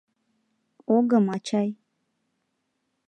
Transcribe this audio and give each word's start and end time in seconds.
Огым, 0.95 1.25
ачай. 1.35 1.69